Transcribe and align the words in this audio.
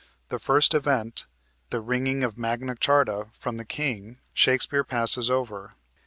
The 0.29 0.39
first 0.39 0.73
event, 0.73 1.27
the 1.69 1.79
wringing 1.79 2.23
of 2.23 2.35
Magna 2.35 2.73
Charta 2.75 3.27
from 3.37 3.57
the 3.57 3.65
king, 3.65 4.17
Shakespeare 4.33 4.83
passes 4.83 5.29
over. 5.29 5.75